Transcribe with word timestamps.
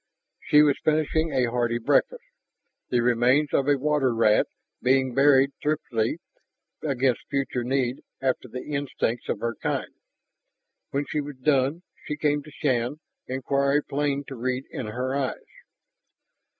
She 0.39 0.63
was 0.63 0.79
finishing 0.83 1.31
a 1.31 1.51
hearty 1.51 1.77
breakfast, 1.77 2.23
the 2.89 3.01
remains 3.01 3.53
of 3.53 3.67
a 3.67 3.77
water 3.77 4.15
rat 4.15 4.47
being 4.81 5.13
buried 5.13 5.51
thriftily 5.61 6.17
against 6.81 7.27
future 7.29 7.63
need 7.63 8.01
after 8.19 8.47
the 8.47 8.63
instincts 8.63 9.29
of 9.29 9.41
her 9.41 9.53
kind. 9.61 9.93
When 10.89 11.05
she 11.05 11.21
was 11.21 11.37
done 11.37 11.83
she 12.03 12.17
came 12.17 12.41
to 12.41 12.49
Shann, 12.51 12.99
inquiry 13.27 13.83
plain 13.83 14.23
to 14.27 14.35
read 14.35 14.63
in 14.71 14.87
her 14.87 15.13
eyes. 15.15 15.45